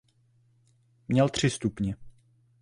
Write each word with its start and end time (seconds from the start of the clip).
Měl 1.07 1.29
tři 1.29 1.49
stupně. 1.49 1.95